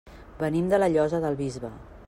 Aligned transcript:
Venim 0.39 0.71
de 0.71 0.79
la 0.81 0.89
Llosa 0.95 1.21
del 1.27 1.39
Bisbe. 1.43 1.73